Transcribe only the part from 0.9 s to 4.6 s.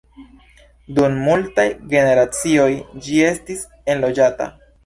Dum multaj generacioj ĝi estis enloĝata.